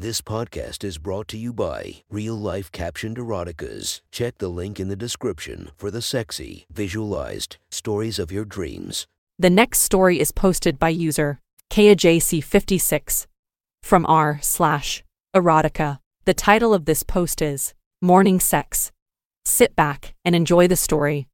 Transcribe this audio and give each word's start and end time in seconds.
This 0.00 0.22
podcast 0.22 0.82
is 0.82 0.96
brought 0.96 1.28
to 1.28 1.36
you 1.36 1.52
by 1.52 1.96
Real 2.08 2.34
Life 2.34 2.72
Captioned 2.72 3.18
Eroticas. 3.18 4.00
Check 4.10 4.38
the 4.38 4.48
link 4.48 4.80
in 4.80 4.88
the 4.88 4.96
description 4.96 5.72
for 5.76 5.90
the 5.90 6.00
sexy, 6.00 6.64
visualized 6.72 7.58
stories 7.70 8.18
of 8.18 8.32
your 8.32 8.46
dreams. 8.46 9.06
The 9.38 9.50
next 9.50 9.80
story 9.80 10.18
is 10.18 10.32
posted 10.32 10.78
by 10.78 10.88
user 10.88 11.38
KaJC56 11.68 13.26
from 13.82 14.06
r 14.06 14.38
slash 14.40 15.04
erotica. 15.36 15.98
The 16.24 16.32
title 16.32 16.72
of 16.72 16.86
this 16.86 17.02
post 17.02 17.42
is 17.42 17.74
Morning 18.00 18.40
Sex. 18.40 18.92
Sit 19.44 19.76
back 19.76 20.14
and 20.24 20.34
enjoy 20.34 20.66
the 20.66 20.76
story. 20.76 21.28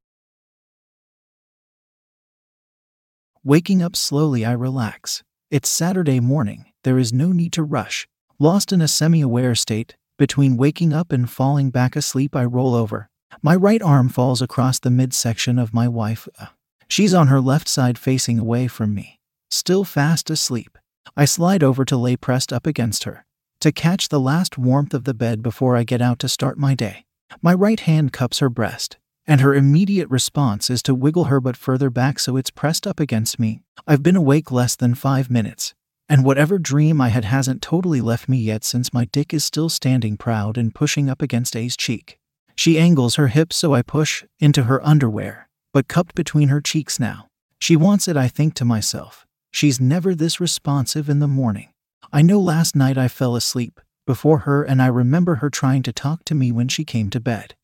Waking 3.45 3.81
up 3.81 3.95
slowly, 3.95 4.43
I 4.43 4.51
relax. 4.51 5.23
It's 5.49 5.69
Saturday 5.69 6.19
morning. 6.19 6.65
There 6.83 6.99
is 6.99 7.13
no 7.13 7.31
need 7.31 7.53
to 7.53 7.63
rush. 7.63 8.05
Lost 8.39 8.71
in 8.71 8.81
a 8.81 8.87
semi 8.87 9.21
aware 9.21 9.55
state, 9.55 9.95
between 10.19 10.57
waking 10.57 10.93
up 10.93 11.11
and 11.11 11.27
falling 11.27 11.71
back 11.71 11.95
asleep, 11.95 12.35
I 12.35 12.45
roll 12.45 12.75
over. 12.75 13.09
My 13.41 13.55
right 13.55 13.81
arm 13.81 14.09
falls 14.09 14.43
across 14.43 14.77
the 14.77 14.91
midsection 14.91 15.57
of 15.57 15.73
my 15.73 15.87
wife. 15.87 16.27
Uh, 16.39 16.47
She's 16.87 17.13
on 17.15 17.27
her 17.27 17.41
left 17.41 17.67
side 17.67 17.97
facing 17.97 18.37
away 18.37 18.67
from 18.67 18.93
me, 18.93 19.19
still 19.49 19.83
fast 19.83 20.29
asleep. 20.29 20.77
I 21.15 21.25
slide 21.25 21.63
over 21.63 21.83
to 21.85 21.97
lay 21.97 22.15
pressed 22.15 22.53
up 22.53 22.67
against 22.67 23.05
her, 23.05 23.25
to 23.59 23.71
catch 23.71 24.09
the 24.09 24.19
last 24.19 24.57
warmth 24.57 24.93
of 24.93 25.03
the 25.03 25.15
bed 25.15 25.41
before 25.41 25.75
I 25.75 25.83
get 25.83 26.01
out 26.01 26.19
to 26.19 26.29
start 26.29 26.59
my 26.59 26.75
day. 26.75 27.05
My 27.41 27.53
right 27.53 27.79
hand 27.79 28.13
cups 28.13 28.39
her 28.39 28.49
breast, 28.49 28.97
and 29.25 29.41
her 29.41 29.53
immediate 29.55 30.09
response 30.09 30.69
is 30.69 30.83
to 30.83 30.95
wiggle 30.95 31.25
her 31.25 31.41
butt 31.41 31.57
further 31.57 31.89
back 31.89 32.19
so 32.19 32.37
it's 32.37 32.51
pressed 32.51 32.87
up 32.87 32.99
against 32.99 33.39
me. 33.39 33.61
I've 33.85 34.03
been 34.03 34.15
awake 34.15 34.51
less 34.51 34.75
than 34.75 34.95
five 34.95 35.29
minutes, 35.29 35.73
and 36.09 36.23
whatever 36.23 36.57
dream 36.57 37.01
I 37.01 37.09
had 37.09 37.25
hasn't 37.25 37.61
totally 37.61 38.01
left 38.01 38.29
me 38.29 38.37
yet 38.37 38.63
since 38.63 38.93
my 38.93 39.05
dick 39.05 39.33
is 39.33 39.43
still 39.43 39.69
standing 39.69 40.17
proud 40.17 40.57
and 40.57 40.73
pushing 40.73 41.09
up 41.09 41.21
against 41.21 41.55
A's 41.55 41.75
cheek. 41.75 42.19
She 42.55 42.79
angles 42.79 43.15
her 43.15 43.27
hips 43.27 43.55
so 43.57 43.73
I 43.73 43.81
push 43.81 44.23
into 44.39 44.63
her 44.63 44.85
underwear, 44.85 45.49
but 45.73 45.87
cupped 45.87 46.15
between 46.15 46.49
her 46.49 46.61
cheeks 46.61 46.99
now. 46.99 47.27
She 47.59 47.75
wants 47.75 48.07
it, 48.07 48.17
I 48.17 48.27
think 48.27 48.53
to 48.55 48.65
myself. 48.65 49.25
She's 49.51 49.79
never 49.79 50.15
this 50.15 50.39
responsive 50.39 51.09
in 51.09 51.19
the 51.19 51.27
morning. 51.27 51.69
I 52.11 52.21
know 52.21 52.39
last 52.39 52.75
night 52.75 52.97
I 52.97 53.07
fell 53.07 53.35
asleep 53.35 53.79
before 54.05 54.39
her, 54.39 54.63
and 54.63 54.81
I 54.81 54.87
remember 54.87 55.35
her 55.35 55.49
trying 55.49 55.83
to 55.83 55.91
talk 55.91 56.23
to 56.25 56.35
me 56.35 56.51
when 56.51 56.69
she 56.69 56.85
came 56.85 57.09
to 57.09 57.19
bed. 57.19 57.55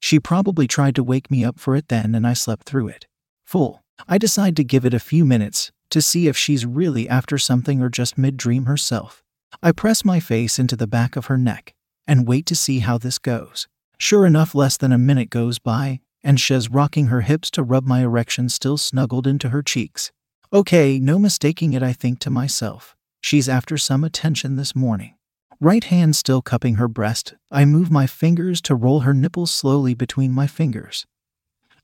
She 0.00 0.20
probably 0.20 0.66
tried 0.66 0.94
to 0.96 1.04
wake 1.04 1.30
me 1.30 1.44
up 1.44 1.58
for 1.58 1.74
it 1.74 1.88
then, 1.88 2.14
and 2.14 2.26
I 2.26 2.34
slept 2.34 2.64
through 2.66 2.88
it. 2.88 3.06
Full. 3.46 3.82
I 4.08 4.18
decide 4.18 4.56
to 4.56 4.64
give 4.64 4.84
it 4.84 4.94
a 4.94 5.00
few 5.00 5.24
minutes 5.24 5.72
to 5.92 6.02
see 6.02 6.26
if 6.26 6.36
she's 6.36 6.66
really 6.66 7.08
after 7.08 7.38
something 7.38 7.80
or 7.80 7.88
just 7.88 8.18
mid 8.18 8.36
dream 8.36 8.64
herself. 8.66 9.22
I 9.62 9.72
press 9.72 10.04
my 10.04 10.20
face 10.20 10.58
into 10.58 10.76
the 10.76 10.86
back 10.86 11.16
of 11.16 11.26
her 11.26 11.38
neck 11.38 11.74
and 12.06 12.26
wait 12.26 12.46
to 12.46 12.56
see 12.56 12.80
how 12.80 12.98
this 12.98 13.18
goes. 13.18 13.68
Sure 13.98 14.26
enough, 14.26 14.54
less 14.54 14.76
than 14.76 14.92
a 14.92 14.98
minute 14.98 15.30
goes 15.30 15.58
by, 15.58 16.00
and 16.24 16.40
she's 16.40 16.70
rocking 16.70 17.06
her 17.06 17.20
hips 17.20 17.50
to 17.52 17.62
rub 17.62 17.86
my 17.86 18.02
erection 18.02 18.48
still 18.48 18.76
snuggled 18.76 19.26
into 19.26 19.50
her 19.50 19.62
cheeks. 19.62 20.10
Okay, 20.52 20.98
no 20.98 21.18
mistaking 21.18 21.72
it, 21.72 21.82
I 21.82 21.92
think 21.92 22.18
to 22.20 22.30
myself. 22.30 22.96
She's 23.20 23.48
after 23.48 23.78
some 23.78 24.02
attention 24.02 24.56
this 24.56 24.74
morning. 24.74 25.14
Right 25.60 25.84
hand 25.84 26.16
still 26.16 26.42
cupping 26.42 26.74
her 26.74 26.88
breast, 26.88 27.34
I 27.50 27.64
move 27.64 27.90
my 27.90 28.08
fingers 28.08 28.60
to 28.62 28.74
roll 28.74 29.00
her 29.00 29.14
nipples 29.14 29.52
slowly 29.52 29.94
between 29.94 30.32
my 30.32 30.48
fingers. 30.48 31.06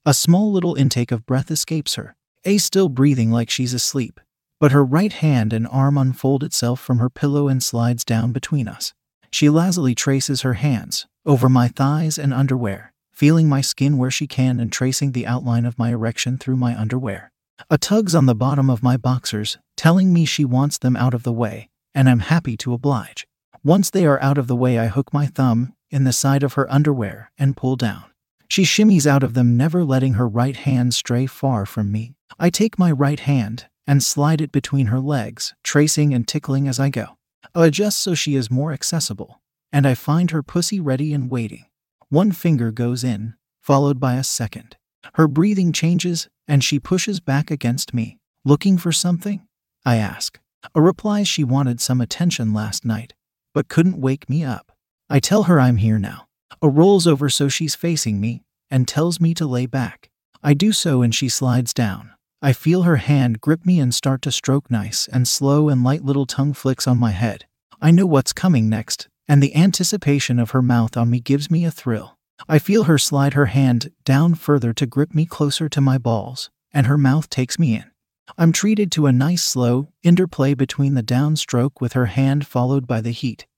A 0.04 0.12
small 0.12 0.50
little 0.50 0.74
intake 0.74 1.12
of 1.12 1.26
breath 1.26 1.50
escapes 1.50 1.94
her, 1.94 2.16
A 2.44 2.58
still 2.58 2.88
breathing 2.88 3.30
like 3.30 3.50
she's 3.50 3.74
asleep, 3.74 4.20
but 4.60 4.72
her 4.72 4.84
right 4.84 5.12
hand 5.12 5.52
and 5.52 5.66
arm 5.66 5.98
unfold 5.98 6.42
itself 6.44 6.80
from 6.80 6.98
her 6.98 7.10
pillow 7.10 7.48
and 7.48 7.62
slides 7.62 8.04
down 8.04 8.32
between 8.32 8.68
us. 8.68 8.94
She 9.30 9.48
lazily 9.48 9.94
traces 9.94 10.42
her 10.42 10.54
hands 10.54 11.06
over 11.26 11.48
my 11.48 11.68
thighs 11.68 12.16
and 12.18 12.32
underwear, 12.32 12.92
feeling 13.12 13.48
my 13.48 13.60
skin 13.60 13.98
where 13.98 14.10
she 14.10 14.26
can 14.26 14.60
and 14.60 14.72
tracing 14.72 15.12
the 15.12 15.26
outline 15.26 15.64
of 15.64 15.78
my 15.78 15.90
erection 15.90 16.38
through 16.38 16.56
my 16.56 16.78
underwear. 16.78 17.30
A 17.70 17.76
tug's 17.76 18.14
on 18.14 18.26
the 18.26 18.34
bottom 18.34 18.70
of 18.70 18.82
my 18.82 18.96
boxers, 18.96 19.58
telling 19.76 20.12
me 20.12 20.24
she 20.24 20.44
wants 20.44 20.78
them 20.78 20.96
out 20.96 21.14
of 21.14 21.24
the 21.24 21.32
way, 21.32 21.68
and 21.94 22.08
I'm 22.08 22.20
happy 22.20 22.56
to 22.58 22.72
oblige. 22.72 23.26
Once 23.64 23.90
they 23.90 24.06
are 24.06 24.22
out 24.22 24.38
of 24.38 24.46
the 24.46 24.56
way, 24.56 24.78
I 24.78 24.86
hook 24.86 25.12
my 25.12 25.26
thumb 25.26 25.74
in 25.90 26.04
the 26.04 26.12
side 26.12 26.42
of 26.42 26.54
her 26.54 26.70
underwear 26.72 27.32
and 27.36 27.56
pull 27.56 27.76
down. 27.76 28.04
She 28.48 28.62
shimmies 28.62 29.06
out 29.06 29.22
of 29.22 29.34
them, 29.34 29.56
never 29.56 29.84
letting 29.84 30.14
her 30.14 30.28
right 30.28 30.56
hand 30.56 30.94
stray 30.94 31.26
far 31.26 31.66
from 31.66 31.90
me. 31.92 32.14
I 32.38 32.50
take 32.50 32.78
my 32.78 32.90
right 32.90 33.20
hand 33.20 33.66
and 33.86 34.02
slide 34.02 34.40
it 34.40 34.52
between 34.52 34.86
her 34.86 35.00
legs, 35.00 35.54
tracing 35.64 36.12
and 36.12 36.28
tickling 36.28 36.68
as 36.68 36.78
I 36.78 36.90
go. 36.90 37.16
I 37.54 37.66
adjust 37.66 38.00
so 38.00 38.14
she 38.14 38.34
is 38.34 38.50
more 38.50 38.72
accessible, 38.72 39.40
and 39.72 39.86
I 39.86 39.94
find 39.94 40.30
her 40.30 40.42
pussy 40.42 40.80
ready 40.80 41.14
and 41.14 41.30
waiting. 41.30 41.66
One 42.10 42.32
finger 42.32 42.70
goes 42.70 43.02
in, 43.02 43.34
followed 43.62 43.98
by 43.98 44.14
a 44.14 44.24
second. 44.24 44.76
Her 45.14 45.28
breathing 45.28 45.72
changes, 45.72 46.28
and 46.46 46.62
she 46.62 46.78
pushes 46.78 47.20
back 47.20 47.50
against 47.50 47.94
me. 47.94 48.18
Looking 48.44 48.78
for 48.78 48.92
something? 48.92 49.46
I 49.84 49.96
ask. 49.96 50.38
A 50.74 50.82
replies 50.82 51.28
she 51.28 51.44
wanted 51.44 51.80
some 51.80 52.00
attention 52.00 52.52
last 52.52 52.84
night, 52.84 53.14
but 53.54 53.68
couldn't 53.68 54.00
wake 54.00 54.28
me 54.28 54.44
up. 54.44 54.72
I 55.08 55.20
tell 55.20 55.44
her 55.44 55.58
I'm 55.58 55.76
here 55.76 55.98
now. 55.98 56.26
A 56.60 56.68
rolls 56.68 57.06
over 57.06 57.28
so 57.28 57.48
she's 57.48 57.74
facing 57.74 58.20
me 58.20 58.42
and 58.70 58.86
tells 58.86 59.20
me 59.20 59.34
to 59.34 59.46
lay 59.46 59.66
back. 59.66 60.10
I 60.42 60.54
do 60.54 60.72
so 60.72 61.02
and 61.02 61.14
she 61.14 61.28
slides 61.28 61.72
down. 61.72 62.10
I 62.40 62.52
feel 62.52 62.82
her 62.82 62.96
hand 62.96 63.40
grip 63.40 63.66
me 63.66 63.80
and 63.80 63.92
start 63.92 64.22
to 64.22 64.30
stroke 64.30 64.70
nice 64.70 65.08
and 65.08 65.26
slow 65.26 65.68
and 65.68 65.82
light 65.82 66.04
little 66.04 66.24
tongue 66.24 66.52
flicks 66.52 66.86
on 66.86 66.96
my 66.96 67.10
head. 67.10 67.46
I 67.80 67.90
know 67.90 68.06
what's 68.06 68.32
coming 68.32 68.68
next, 68.68 69.08
and 69.26 69.42
the 69.42 69.56
anticipation 69.56 70.38
of 70.38 70.50
her 70.52 70.62
mouth 70.62 70.96
on 70.96 71.10
me 71.10 71.18
gives 71.18 71.50
me 71.50 71.64
a 71.64 71.72
thrill. 71.72 72.16
I 72.48 72.60
feel 72.60 72.84
her 72.84 72.96
slide 72.96 73.34
her 73.34 73.46
hand 73.46 73.90
down 74.04 74.36
further 74.36 74.72
to 74.74 74.86
grip 74.86 75.16
me 75.16 75.26
closer 75.26 75.68
to 75.68 75.80
my 75.80 75.98
balls, 75.98 76.48
and 76.72 76.86
her 76.86 76.96
mouth 76.96 77.28
takes 77.28 77.58
me 77.58 77.74
in. 77.74 77.90
I'm 78.36 78.52
treated 78.52 78.92
to 78.92 79.06
a 79.06 79.12
nice 79.12 79.42
slow 79.42 79.88
interplay 80.04 80.54
between 80.54 80.94
the 80.94 81.02
downstroke 81.02 81.80
with 81.80 81.94
her 81.94 82.06
hand 82.06 82.46
followed 82.46 82.86
by 82.86 83.00
the 83.00 83.10
heat 83.10 83.48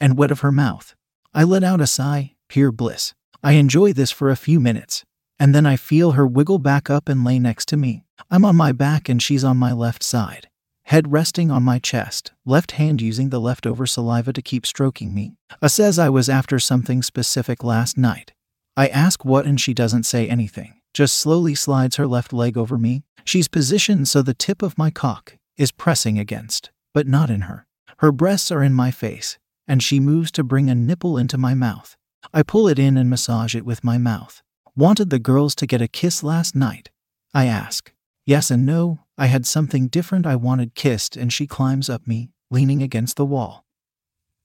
and 0.00 0.18
wet 0.18 0.32
of 0.32 0.40
her 0.40 0.50
mouth. 0.50 0.96
I 1.32 1.44
let 1.44 1.62
out 1.62 1.80
a 1.80 1.86
sigh, 1.86 2.34
pure 2.48 2.72
bliss. 2.72 3.14
I 3.44 3.52
enjoy 3.52 3.92
this 3.92 4.10
for 4.10 4.28
a 4.28 4.36
few 4.36 4.58
minutes, 4.58 5.04
and 5.38 5.54
then 5.54 5.66
I 5.66 5.76
feel 5.76 6.12
her 6.12 6.26
wiggle 6.26 6.58
back 6.58 6.90
up 6.90 7.08
and 7.08 7.24
lay 7.24 7.38
next 7.38 7.68
to 7.68 7.76
me. 7.76 8.02
I'm 8.30 8.44
on 8.44 8.56
my 8.56 8.72
back 8.72 9.08
and 9.08 9.22
she's 9.22 9.42
on 9.42 9.56
my 9.56 9.72
left 9.72 10.02
side, 10.02 10.50
head 10.82 11.12
resting 11.12 11.50
on 11.50 11.62
my 11.62 11.78
chest, 11.78 12.32
left 12.44 12.72
hand 12.72 13.00
using 13.00 13.30
the 13.30 13.40
leftover 13.40 13.86
saliva 13.86 14.34
to 14.34 14.42
keep 14.42 14.66
stroking 14.66 15.14
me. 15.14 15.36
A 15.62 15.70
says 15.70 15.98
I 15.98 16.10
was 16.10 16.28
after 16.28 16.58
something 16.58 17.02
specific 17.02 17.64
last 17.64 17.96
night. 17.96 18.34
I 18.76 18.88
ask 18.88 19.24
what 19.24 19.46
and 19.46 19.58
she 19.58 19.72
doesn't 19.72 20.02
say 20.02 20.28
anything, 20.28 20.74
just 20.92 21.16
slowly 21.16 21.54
slides 21.54 21.96
her 21.96 22.06
left 22.06 22.34
leg 22.34 22.58
over 22.58 22.76
me. 22.76 23.02
She's 23.24 23.48
positioned 23.48 24.08
so 24.08 24.20
the 24.20 24.34
tip 24.34 24.60
of 24.60 24.76
my 24.76 24.90
cock 24.90 25.38
is 25.56 25.72
pressing 25.72 26.18
against, 26.18 26.70
but 26.92 27.06
not 27.06 27.30
in 27.30 27.42
her. 27.42 27.66
Her 28.00 28.12
breasts 28.12 28.50
are 28.50 28.62
in 28.62 28.74
my 28.74 28.90
face, 28.90 29.38
and 29.66 29.82
she 29.82 30.00
moves 30.00 30.30
to 30.32 30.44
bring 30.44 30.68
a 30.68 30.74
nipple 30.74 31.16
into 31.16 31.38
my 31.38 31.54
mouth. 31.54 31.96
I 32.34 32.42
pull 32.42 32.68
it 32.68 32.78
in 32.78 32.98
and 32.98 33.08
massage 33.08 33.54
it 33.54 33.64
with 33.64 33.82
my 33.82 33.96
mouth. 33.96 34.42
Wanted 34.76 35.08
the 35.08 35.18
girls 35.18 35.54
to 35.56 35.66
get 35.66 35.80
a 35.80 35.88
kiss 35.88 36.22
last 36.22 36.54
night? 36.54 36.90
I 37.32 37.46
ask. 37.46 37.90
Yes 38.28 38.50
and 38.50 38.66
no, 38.66 38.98
I 39.16 39.28
had 39.28 39.46
something 39.46 39.88
different 39.88 40.26
I 40.26 40.36
wanted 40.36 40.74
kissed, 40.74 41.16
and 41.16 41.32
she 41.32 41.46
climbs 41.46 41.88
up 41.88 42.06
me, 42.06 42.28
leaning 42.50 42.82
against 42.82 43.16
the 43.16 43.24
wall, 43.24 43.64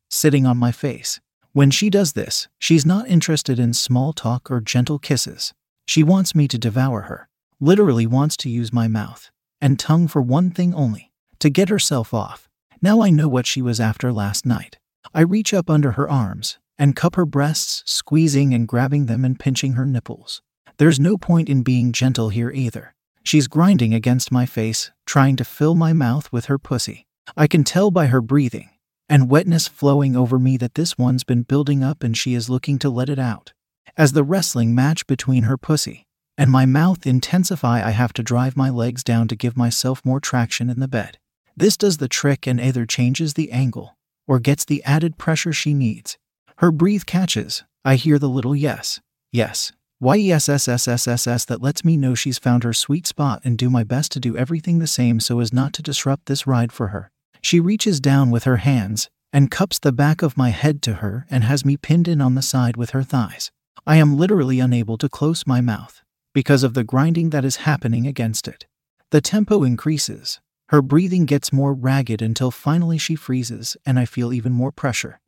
sitting 0.09 0.45
on 0.45 0.55
my 0.55 0.71
face. 0.71 1.19
When 1.51 1.69
she 1.69 1.89
does 1.89 2.13
this, 2.13 2.47
she's 2.57 2.85
not 2.85 3.09
interested 3.09 3.59
in 3.59 3.73
small 3.73 4.13
talk 4.13 4.49
or 4.49 4.61
gentle 4.61 4.99
kisses. 4.99 5.53
She 5.85 6.01
wants 6.01 6.33
me 6.33 6.47
to 6.47 6.57
devour 6.57 7.01
her, 7.01 7.27
literally 7.59 8.07
wants 8.07 8.38
to 8.38 8.49
use 8.49 8.72
my 8.72 8.88
mouth 8.88 9.29
and 9.59 9.77
tongue 9.77 10.07
for 10.07 10.22
one 10.22 10.49
thing 10.49 10.73
only 10.73 11.11
to 11.39 11.49
get 11.49 11.67
herself 11.67 12.13
off. 12.13 12.47
Now 12.81 13.01
I 13.01 13.09
know 13.09 13.27
what 13.27 13.45
she 13.45 13.61
was 13.61 13.81
after 13.81 14.13
last 14.13 14.45
night. 14.45 14.77
I 15.13 15.23
reach 15.23 15.53
up 15.53 15.69
under 15.69 15.91
her 15.91 16.09
arms 16.09 16.58
and 16.79 16.96
cup 16.96 17.17
her 17.17 17.25
breasts, 17.25 17.84
squeezing 17.85 18.53
and 18.53 18.66
grabbing 18.66 19.08
them 19.08 19.25
and 19.25 19.37
pinching 19.37 19.73
her 19.73 19.85
nipples. 19.85 20.41
There's 20.78 21.02
no 21.02 21.17
point 21.17 21.49
in 21.49 21.63
being 21.63 21.91
gentle 21.91 22.29
here 22.29 22.49
either. 22.49 22.96
She's 23.23 23.47
grinding 23.47 23.93
against 23.93 24.31
my 24.31 24.46
face, 24.46 24.91
trying 25.05 25.37
to 25.37 25.46
fill 25.46 25.75
my 25.75 25.93
mouth 25.93 26.31
with 26.31 26.46
her 26.46 26.59
pussy. 26.59 27.08
I 27.37 27.47
can 27.47 27.64
tell 27.64 27.90
by 27.90 28.08
her 28.08 28.22
breathing 28.22 28.70
and 29.09 29.29
wetness 29.29 29.67
flowing 29.67 30.16
over 30.16 30.37
me 30.37 30.58
that 30.58 30.75
this 30.75 30.97
one's 30.97 31.23
been 31.23 31.43
building 31.43 31.84
up 31.84 32.03
and 32.03 32.17
she 32.17 32.34
is 32.34 32.49
looking 32.49 32.78
to 32.79 32.90
let 32.90 33.09
it 33.09 33.20
out. 33.20 33.53
As 33.97 34.11
the 34.11 34.23
wrestling 34.23 34.75
match 34.75 35.08
between 35.08 35.43
her 35.43 35.58
pussy 35.58 36.05
and 36.37 36.52
my 36.52 36.66
mouth 36.66 37.05
intensify, 37.05 37.85
I 37.85 37.91
have 37.91 38.11
to 38.14 38.23
drive 38.23 38.58
my 38.58 38.70
legs 38.70 39.03
down 39.03 39.28
to 39.29 39.35
give 39.35 39.55
myself 39.55 40.03
more 40.03 40.20
traction 40.20 40.70
in 40.70 40.79
the 40.79 40.87
bed. 40.87 41.17
This 41.55 41.78
does 41.78 41.97
the 41.97 42.08
trick 42.08 42.47
and 42.47 42.59
either 42.59 42.85
changes 42.85 43.35
the 43.35 43.52
angle 43.52 43.96
or 44.28 44.40
gets 44.40 44.66
the 44.66 44.84
added 44.84 45.17
pressure 45.17 45.53
she 45.53 45.73
needs. 45.73 46.17
Her 46.58 46.72
breathe 46.72 47.05
catches. 47.05 47.64
I 47.85 47.96
hear 47.96 48.17
the 48.17 48.29
little 48.29 48.55
yes, 48.55 48.99
yes, 49.31 49.72
Y-E-S-S-S-S-S-S 50.03 51.46
that 51.46 51.61
lets 51.61 51.85
me 51.85 51.96
know 51.96 52.14
she's 52.14 52.38
found 52.38 52.66
her 52.66 52.73
sweet 52.73 53.08
spot 53.08 53.40
and 53.46 53.58
do 53.58 53.70
my 53.70 53.85
best 53.85 54.11
to 54.11 54.20
do 54.20 54.35
everything 54.35 54.79
the 54.79 54.85
same 54.85 55.22
so 55.22 55.40
as 55.40 55.53
not 55.53 55.72
to 55.72 55.82
disrupt 55.82 56.26
this 56.26 56.46
ride 56.46 56.73
for 56.73 56.90
her. 56.90 57.09
She 57.41 57.61
reaches 57.61 58.02
down 58.02 58.29
with 58.29 58.44
her 58.44 58.58
hands 58.58 59.09
and 59.32 59.50
cups 59.50 59.79
the 59.79 59.94
back 59.94 60.22
of 60.22 60.35
my 60.35 60.50
head 60.50 60.82
to 60.82 60.96
her 60.96 61.26
and 61.29 61.46
has 61.46 61.64
me 61.64 61.78
pinned 61.78 62.09
in 62.09 62.20
on 62.20 62.35
the 62.35 62.41
side 62.41 62.76
with 62.76 62.90
her 62.90 63.02
thighs. 63.02 63.50
I 63.88 63.96
am 63.96 64.17
literally 64.17 64.59
unable 64.59 64.97
to 64.97 65.08
close 65.08 65.47
my 65.47 65.61
mouth 65.61 66.02
because 66.34 66.64
of 66.64 66.73
the 66.73 66.84
grinding 66.84 67.29
that 67.29 67.46
is 67.46 67.64
happening 67.64 68.06
against 68.06 68.46
it. 68.46 68.66
The 69.11 69.22
tempo 69.22 69.64
increases. 69.64 70.41
Her 70.67 70.82
breathing 70.82 71.26
gets 71.26 71.53
more 71.53 71.73
ragged 71.73 72.22
until 72.22 72.52
finally 72.52 72.97
she 72.97 73.16
freezes 73.16 73.78
and 73.85 73.97
I 73.97 74.03
feel 74.03 74.34
even 74.34 74.52
more 74.52 74.73
pressure. 74.73 75.22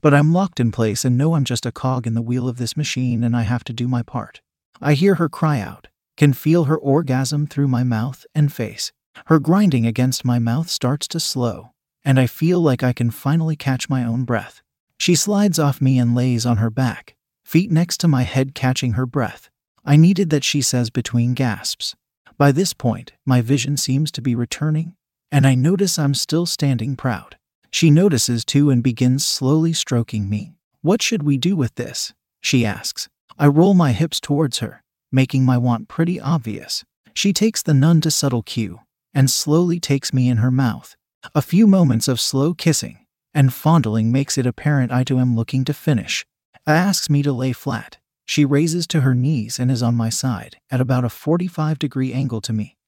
But 0.00 0.14
I'm 0.14 0.32
locked 0.32 0.60
in 0.60 0.72
place 0.72 1.04
and 1.04 1.18
know 1.18 1.34
I'm 1.34 1.44
just 1.44 1.66
a 1.66 1.72
cog 1.72 2.06
in 2.06 2.14
the 2.14 2.22
wheel 2.22 2.48
of 2.48 2.58
this 2.58 2.76
machine 2.76 3.22
and 3.22 3.36
I 3.36 3.42
have 3.42 3.64
to 3.64 3.72
do 3.72 3.88
my 3.88 4.02
part. 4.02 4.40
I 4.80 4.94
hear 4.94 5.16
her 5.16 5.28
cry 5.28 5.60
out, 5.60 5.88
can 6.16 6.32
feel 6.32 6.64
her 6.64 6.76
orgasm 6.76 7.46
through 7.46 7.68
my 7.68 7.84
mouth 7.84 8.26
and 8.34 8.52
face. 8.52 8.92
Her 9.26 9.38
grinding 9.38 9.86
against 9.86 10.24
my 10.24 10.38
mouth 10.38 10.68
starts 10.68 11.08
to 11.08 11.20
slow, 11.20 11.72
and 12.04 12.20
I 12.20 12.26
feel 12.26 12.60
like 12.60 12.82
I 12.82 12.92
can 12.92 13.10
finally 13.10 13.56
catch 13.56 13.88
my 13.88 14.04
own 14.04 14.24
breath. 14.24 14.62
She 14.98 15.14
slides 15.14 15.58
off 15.58 15.80
me 15.80 15.98
and 15.98 16.14
lays 16.14 16.44
on 16.46 16.58
her 16.58 16.70
back, 16.70 17.14
feet 17.44 17.70
next 17.70 17.98
to 17.98 18.08
my 18.08 18.22
head 18.22 18.54
catching 18.54 18.92
her 18.92 19.06
breath. 19.06 19.50
I 19.84 19.96
needed 19.96 20.30
that, 20.30 20.44
she 20.44 20.62
says 20.62 20.90
between 20.90 21.34
gasps. 21.34 21.94
By 22.38 22.52
this 22.52 22.74
point, 22.74 23.12
my 23.24 23.40
vision 23.40 23.76
seems 23.76 24.10
to 24.12 24.20
be 24.20 24.34
returning, 24.34 24.94
and 25.32 25.46
I 25.46 25.54
notice 25.54 25.98
I'm 25.98 26.14
still 26.14 26.44
standing 26.44 26.96
proud. 26.96 27.36
She 27.76 27.90
notices 27.90 28.42
too 28.46 28.70
and 28.70 28.82
begins 28.82 29.22
slowly 29.22 29.74
stroking 29.74 30.30
me. 30.30 30.54
What 30.80 31.02
should 31.02 31.22
we 31.24 31.36
do 31.36 31.54
with 31.54 31.74
this? 31.74 32.14
She 32.40 32.64
asks. 32.64 33.10
I 33.38 33.48
roll 33.48 33.74
my 33.74 33.92
hips 33.92 34.18
towards 34.18 34.60
her, 34.60 34.82
making 35.12 35.44
my 35.44 35.58
want 35.58 35.86
pretty 35.86 36.18
obvious. 36.18 36.86
She 37.12 37.34
takes 37.34 37.62
the 37.62 37.74
none 37.74 38.00
too 38.00 38.08
subtle 38.08 38.42
cue 38.42 38.80
and 39.12 39.30
slowly 39.30 39.78
takes 39.78 40.14
me 40.14 40.30
in 40.30 40.38
her 40.38 40.50
mouth. 40.50 40.96
A 41.34 41.42
few 41.42 41.66
moments 41.66 42.08
of 42.08 42.18
slow 42.18 42.54
kissing 42.54 43.04
and 43.34 43.52
fondling 43.52 44.10
makes 44.10 44.38
it 44.38 44.46
apparent 44.46 44.90
I 44.90 45.04
too 45.04 45.18
am 45.18 45.36
looking 45.36 45.62
to 45.66 45.74
finish. 45.74 46.24
Asks 46.66 47.10
me 47.10 47.22
to 47.24 47.30
lay 47.34 47.52
flat. 47.52 47.98
She 48.24 48.46
raises 48.46 48.86
to 48.86 49.02
her 49.02 49.14
knees 49.14 49.58
and 49.58 49.70
is 49.70 49.82
on 49.82 49.94
my 49.94 50.08
side, 50.08 50.56
at 50.70 50.80
about 50.80 51.04
a 51.04 51.10
45 51.10 51.78
degree 51.78 52.14
angle 52.14 52.40
to 52.40 52.54
me. 52.54 52.78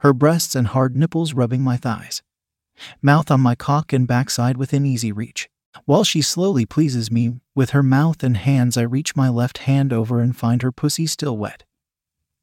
Her 0.00 0.12
breasts 0.12 0.56
and 0.56 0.66
hard 0.66 0.96
nipples 0.96 1.32
rubbing 1.32 1.62
my 1.62 1.76
thighs. 1.76 2.22
Mouth 3.02 3.30
on 3.30 3.40
my 3.40 3.54
cock 3.54 3.92
and 3.92 4.06
backside 4.06 4.56
within 4.56 4.86
easy 4.86 5.12
reach. 5.12 5.48
While 5.84 6.04
she 6.04 6.22
slowly 6.22 6.66
pleases 6.66 7.10
me 7.10 7.40
with 7.54 7.70
her 7.70 7.82
mouth 7.82 8.22
and 8.22 8.36
hands, 8.36 8.76
I 8.76 8.82
reach 8.82 9.14
my 9.14 9.28
left 9.28 9.58
hand 9.58 9.92
over 9.92 10.20
and 10.20 10.36
find 10.36 10.62
her 10.62 10.72
pussy 10.72 11.06
still 11.06 11.36
wet. 11.36 11.64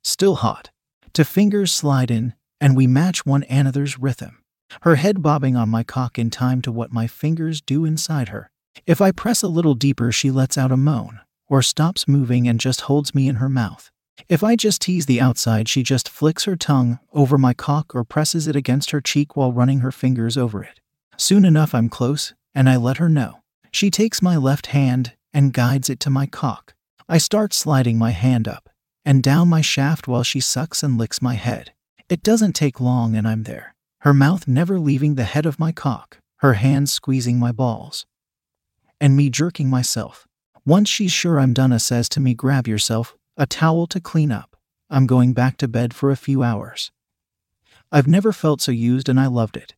Still 0.03 0.35
hot. 0.35 0.69
Two 1.13 1.23
fingers 1.23 1.71
slide 1.71 2.09
in, 2.11 2.33
and 2.61 2.75
we 2.75 2.87
match 2.87 3.25
one 3.25 3.43
another's 3.43 3.99
rhythm. 3.99 4.43
Her 4.81 4.95
head 4.95 5.21
bobbing 5.21 5.55
on 5.55 5.69
my 5.69 5.83
cock 5.83 6.19
in 6.19 6.29
time 6.29 6.61
to 6.61 6.71
what 6.71 6.93
my 6.93 7.07
fingers 7.07 7.61
do 7.61 7.85
inside 7.85 8.29
her. 8.29 8.51
If 8.85 9.01
I 9.01 9.11
press 9.11 9.41
a 9.41 9.47
little 9.47 9.75
deeper, 9.75 10.11
she 10.11 10.31
lets 10.31 10.57
out 10.57 10.71
a 10.71 10.77
moan, 10.77 11.19
or 11.47 11.61
stops 11.61 12.07
moving 12.07 12.47
and 12.47 12.59
just 12.59 12.81
holds 12.81 13.15
me 13.15 13.27
in 13.27 13.35
her 13.35 13.49
mouth. 13.49 13.91
If 14.29 14.43
I 14.43 14.55
just 14.55 14.81
tease 14.81 15.05
the 15.05 15.21
outside, 15.21 15.69
she 15.69 15.83
just 15.83 16.09
flicks 16.09 16.43
her 16.43 16.55
tongue 16.55 16.99
over 17.13 17.37
my 17.37 17.53
cock 17.53 17.95
or 17.95 18.03
presses 18.03 18.47
it 18.47 18.55
against 18.55 18.91
her 18.91 18.99
cheek 18.99 19.35
while 19.35 19.53
running 19.53 19.79
her 19.79 19.91
fingers 19.91 20.37
over 20.37 20.63
it. 20.63 20.81
Soon 21.15 21.45
enough, 21.45 21.73
I'm 21.73 21.87
close, 21.87 22.33
and 22.53 22.69
I 22.69 22.75
let 22.75 22.97
her 22.97 23.09
know. 23.09 23.39
She 23.71 23.89
takes 23.89 24.21
my 24.21 24.35
left 24.35 24.67
hand 24.67 25.13
and 25.33 25.53
guides 25.53 25.89
it 25.89 25.99
to 26.01 26.09
my 26.09 26.25
cock. 26.25 26.73
I 27.07 27.19
start 27.19 27.53
sliding 27.53 27.97
my 27.97 28.11
hand 28.11 28.47
up 28.47 28.69
and 29.05 29.23
down 29.23 29.47
my 29.47 29.61
shaft 29.61 30.07
while 30.07 30.23
she 30.23 30.41
sucks 30.41 30.83
and 30.83 30.97
licks 30.97 31.21
my 31.21 31.35
head. 31.35 31.71
It 32.09 32.23
doesn't 32.23 32.53
take 32.53 32.81
long, 32.81 33.15
and 33.15 33.27
I'm 33.27 33.43
there, 33.43 33.75
her 34.01 34.13
mouth 34.13 34.47
never 34.47 34.79
leaving 34.79 35.15
the 35.15 35.23
head 35.23 35.45
of 35.45 35.59
my 35.59 35.71
cock, 35.71 36.19
her 36.37 36.53
hands 36.53 36.91
squeezing 36.91 37.39
my 37.39 37.51
balls, 37.51 38.05
and 38.99 39.15
me 39.15 39.29
jerking 39.29 39.69
myself. 39.69 40.27
Once 40.65 40.89
she's 40.89 41.13
sure 41.13 41.39
I'm 41.39 41.53
done, 41.53 41.71
a 41.71 41.79
says 41.79 42.09
to 42.09 42.19
me, 42.19 42.33
Grab 42.33 42.67
yourself 42.67 43.15
a 43.37 43.45
towel 43.45 43.85
to 43.87 43.99
clean 43.99 44.31
up. 44.31 44.57
I'm 44.89 45.05
going 45.05 45.33
back 45.33 45.57
to 45.57 45.67
bed 45.67 45.93
for 45.93 46.09
a 46.09 46.17
few 46.17 46.41
hours. 46.41 46.91
I've 47.91 48.07
never 48.07 48.33
felt 48.33 48.61
so 48.61 48.71
used 48.71 49.07
and 49.07 49.19
I 49.19 49.27
loved 49.27 49.55
it. 49.55 49.75